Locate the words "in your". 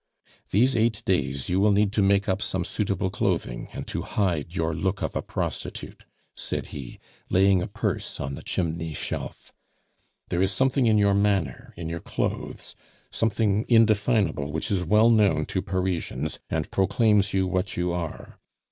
10.87-11.13, 11.77-11.99